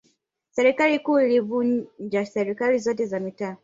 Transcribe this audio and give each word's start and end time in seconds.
serikali 0.51 0.99
kuu 0.99 1.19
ilivunja 1.19 2.25
serikali 2.25 2.79
zote 2.79 3.05
za 3.05 3.19
mitaa 3.19 3.57